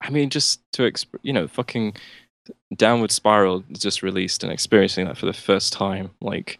[0.00, 1.94] I mean, just to exp- you know, fucking
[2.74, 6.10] Downward Spiral just released and experiencing that for the first time.
[6.20, 6.58] Like,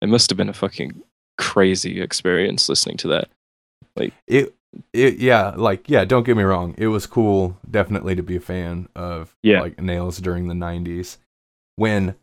[0.00, 1.02] it must have been a fucking
[1.36, 3.28] crazy experience listening to that.
[3.96, 4.54] Like it,
[4.92, 6.04] it, yeah, like yeah.
[6.04, 6.74] Don't get me wrong.
[6.78, 9.60] It was cool, definitely, to be a fan of Yeah.
[9.62, 11.16] like Nails during the '90s
[11.76, 12.14] when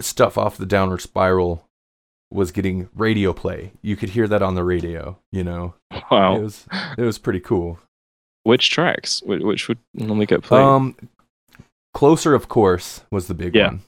[0.00, 1.66] stuff off the Downward Spiral
[2.30, 3.72] was getting radio play.
[3.82, 5.18] You could hear that on the radio.
[5.32, 5.74] You know,
[6.10, 6.66] Wow, it was
[6.98, 7.78] it was pretty cool.
[8.42, 9.22] which tracks?
[9.24, 10.60] Which, which would normally get played?
[10.62, 10.96] Um,
[11.94, 13.66] closer, of course, was the big Yeah.
[13.68, 13.82] one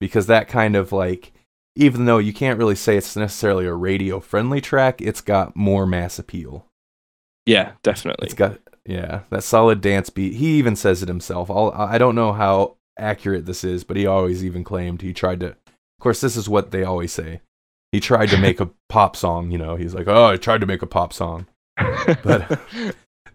[0.00, 1.32] because that kind of like,
[1.76, 5.86] even though you can't really say it's necessarily a radio friendly track, it's got more
[5.86, 6.66] mass appeal.
[7.46, 8.26] Yeah, definitely.
[8.26, 10.34] It's got yeah, that solid dance beat.
[10.34, 11.50] He even says it himself.
[11.50, 15.40] I'll, I don't know how accurate this is, but he always even claimed he tried
[15.40, 15.48] to.
[15.48, 17.40] Of course, this is what they always say.
[17.92, 19.50] He tried to make a pop song.
[19.50, 21.46] You know, he's like, "Oh, I tried to make a pop song."
[22.22, 22.60] but-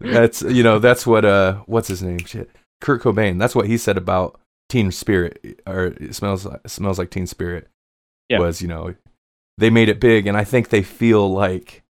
[0.00, 3.38] That's you know that's what uh what's his name shit Kurt Cobain.
[3.38, 7.68] That's what he said about Teen Spirit or it smells like, smells like Teen Spirit.
[8.28, 8.38] Yeah.
[8.38, 8.94] Was you know
[9.56, 11.82] they made it big, and I think they feel like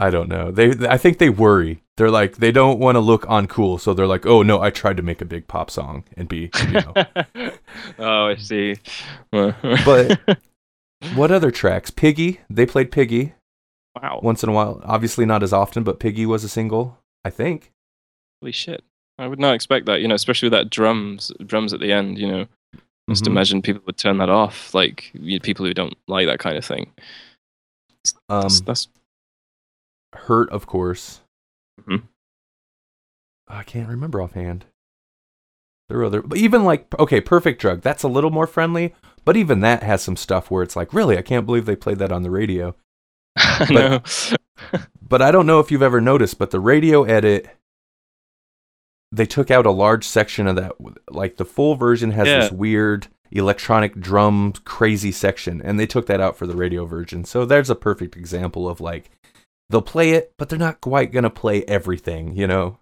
[0.00, 0.50] I don't know.
[0.50, 1.82] They I think they worry.
[1.96, 4.96] They're like they don't want to look uncool, so they're like, oh no, I tried
[4.98, 6.92] to make a big pop song and be you know.
[7.98, 8.76] oh, I see.
[9.30, 10.20] But-
[11.14, 11.90] what other tracks?
[11.90, 12.40] Piggy.
[12.48, 13.34] They played Piggy
[14.00, 14.80] wow, once in a while.
[14.84, 16.98] Obviously not as often, but Piggy was a single.
[17.24, 17.72] I think.
[18.40, 18.84] holy shit!
[19.18, 20.00] I would not expect that.
[20.00, 22.18] You know, especially with that drums, drums at the end.
[22.18, 22.46] You know,
[23.10, 23.28] just Mhm.
[23.28, 24.72] imagine people would turn that off.
[24.74, 25.10] Like
[25.42, 26.92] people who don't like that kind of thing.
[28.28, 28.88] Um, That's, that's
[30.14, 31.20] Hurt, of course.
[31.82, 32.04] Mhm.
[33.46, 34.66] I can't remember offhand.
[35.88, 37.80] There were other, but even like okay, Perfect Drug.
[37.80, 38.94] That's a little more friendly,
[39.24, 41.98] but even that has some stuff where it's like, really, I can't believe they played
[41.98, 42.74] that on the radio.
[43.36, 44.02] I know.
[45.00, 47.48] But I don't know if you've ever noticed, but the radio edit,
[49.10, 50.72] they took out a large section of that.
[51.08, 56.20] Like the full version has this weird electronic drum crazy section, and they took that
[56.20, 57.24] out for the radio version.
[57.24, 59.10] So there's a perfect example of like
[59.70, 62.78] they'll play it, but they're not quite gonna play everything, you know.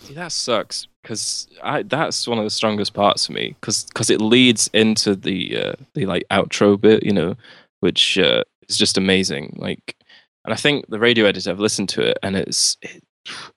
[0.00, 1.48] See, that sucks because
[1.84, 6.06] that's one of the strongest parts for me because it leads into the uh, the
[6.06, 7.36] like outro bit, you know,
[7.80, 9.56] which uh, is just amazing.
[9.58, 9.96] Like,
[10.44, 13.02] and I think the radio editor I've listened to it and it's it,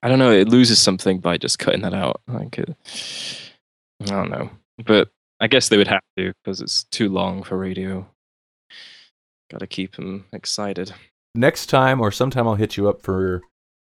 [0.01, 2.21] I don't know it loses something by just cutting that out.
[2.27, 2.73] Like, uh,
[4.01, 4.49] I don't know,
[4.85, 5.09] but
[5.41, 8.07] I guess they would have to because it's too long for radio.
[9.51, 10.93] Got to keep them excited.
[11.35, 13.41] Next time or sometime I'll hit you up for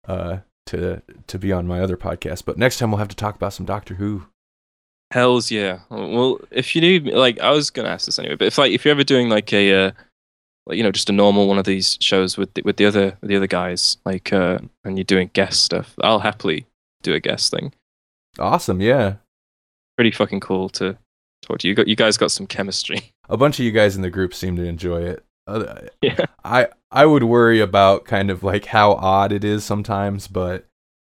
[0.07, 2.45] uh to to be on my other podcast.
[2.45, 4.27] But next time we'll have to talk about some Doctor Who.
[5.11, 5.81] Hell's yeah.
[5.89, 8.85] Well, if you need, like, I was gonna ask this anyway, but if like if
[8.85, 9.91] you're ever doing like a, uh,
[10.67, 13.17] like you know, just a normal one of these shows with the, with the other
[13.21, 16.67] with the other guys, like, uh, and you're doing guest stuff, I'll happily
[17.03, 17.73] do a guest thing.
[18.39, 19.15] Awesome, yeah.
[19.97, 20.99] Pretty fucking cool to
[21.41, 21.71] talk to you.
[21.71, 23.11] You got you guys got some chemistry.
[23.31, 25.25] A bunch of you guys in the group seem to enjoy it.
[25.49, 26.27] Uh, Yeah.
[26.45, 30.67] I I would worry about kind of like how odd it is sometimes, but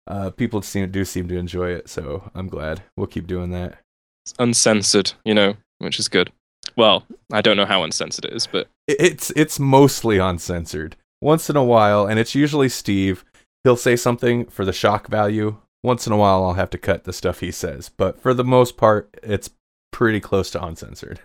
[0.07, 2.83] uh, people seem do seem to enjoy it, so I'm glad.
[2.97, 3.79] We'll keep doing that.
[4.25, 6.31] It's uncensored, you know, which is good.
[6.77, 10.97] Well, I don't know how uncensored it is, but It- It's it's mostly uncensored.
[11.23, 13.25] Once in a while, and it's usually Steve.
[13.65, 15.57] He'll say something for the shock value.
[15.83, 18.45] Once in a while, I'll have to cut the stuff he says, but for the
[18.45, 19.51] most part, it's
[19.93, 21.21] pretty close to uncensored.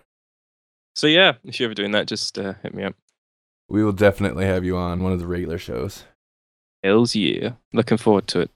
[1.02, 2.93] So yeah, if you're ever doing that, just uh, hit me up.
[3.68, 6.04] We will definitely have you on one of the regular shows.
[6.84, 7.54] Hell's yeah.
[7.74, 8.52] Looking forward to it.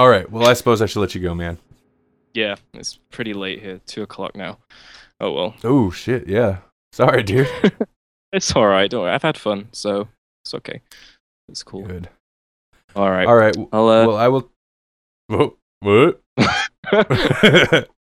[0.00, 0.30] All right.
[0.30, 1.58] Well, I suppose I should let you go, man.
[2.32, 3.82] Yeah, it's pretty late here.
[3.84, 4.56] Two o'clock now.
[5.20, 6.26] Oh well, Oh shit.
[6.26, 6.60] Yeah.
[6.94, 7.50] Sorry, dude.
[8.32, 8.90] it's all right.
[8.90, 9.12] Don't worry.
[9.12, 10.08] I've had fun, so
[10.42, 10.80] it's okay.
[11.50, 11.82] It's cool.
[11.82, 12.08] Good.
[12.96, 13.26] All right.
[13.26, 13.54] All right.
[13.74, 14.50] I'll uh, Well, I will.
[15.26, 16.22] Whoa, what?